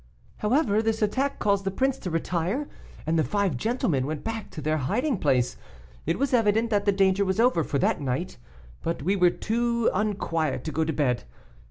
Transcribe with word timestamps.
"However, 0.37 0.81
this 0.81 1.03
attack 1.03 1.37
caused 1.37 1.63
the 1.63 1.69
prince 1.69 1.99
to 1.99 2.09
retire, 2.09 2.67
and 3.05 3.19
the 3.19 3.23
five 3.23 3.55
gentlemen 3.55 4.07
went 4.07 4.23
back 4.23 4.49
to 4.49 4.59
their 4.59 4.77
hiding 4.77 5.19
place. 5.19 5.57
It 6.07 6.17
was 6.17 6.33
evident 6.33 6.71
that 6.71 6.85
the 6.85 6.91
danger 6.91 7.23
was 7.23 7.39
over 7.39 7.63
for 7.63 7.77
that 7.77 8.01
night, 8.01 8.37
but 8.81 9.03
we 9.03 9.15
were 9.15 9.29
too 9.29 9.91
unquiet 9.93 10.63
to 10.63 10.71
go 10.71 10.83
to 10.83 10.91
bed. 10.93 11.25